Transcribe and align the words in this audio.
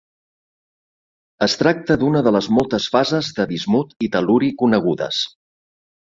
Es 1.47 1.55
tracta 1.63 1.97
d'una 2.05 2.23
de 2.29 2.33
les 2.37 2.47
moltes 2.59 2.89
fases 2.97 3.31
de 3.41 3.47
bismut 3.53 3.95
i 4.09 4.11
tel·luri 4.17 4.51
conegudes. 4.65 5.23